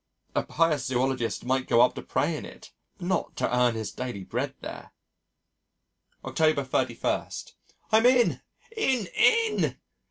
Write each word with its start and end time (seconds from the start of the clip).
A 0.33 0.41
pious 0.41 0.87
zoologist 0.87 1.45
might 1.45 1.67
go 1.67 1.81
up 1.81 1.93
to 1.93 2.01
pray 2.01 2.35
in 2.35 2.43
it 2.43 2.71
but 2.97 3.05
not 3.05 3.35
to 3.35 3.55
earn 3.55 3.75
his 3.75 3.91
daily 3.91 4.23
bread 4.23 4.55
there. 4.61 4.93
October 6.25 6.63
31. 6.63 7.27
I'm 7.91 8.07
in, 8.07 8.41
in, 8.75 9.05
in!!!!!!!!! 9.15 9.75